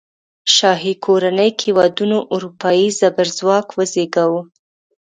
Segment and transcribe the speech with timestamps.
[0.55, 4.41] شاهي کورنۍ کې ودونو اروپايي زبرځواک وزېږاوه.